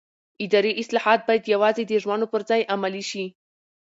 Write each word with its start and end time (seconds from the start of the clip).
اداري 0.45 0.71
اصلاحات 0.81 1.19
باید 1.27 1.51
یوازې 1.53 1.83
د 1.87 1.91
ژمنو 2.03 2.25
پر 2.33 2.41
ځای 2.49 2.61
عملي 2.73 3.03
شي 3.11 3.25